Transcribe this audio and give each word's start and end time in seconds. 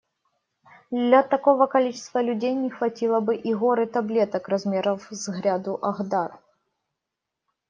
Для 0.91 1.21
такого 1.23 1.67
количества 1.67 2.23
людей 2.23 2.55
не 2.55 2.71
хватило 2.71 3.19
бы 3.19 3.35
и 3.35 3.53
горы 3.53 3.85
таблеток 3.85 4.49
размером 4.49 4.99
с 5.11 5.29
гряду 5.29 5.77
Ахдар. 5.79 6.39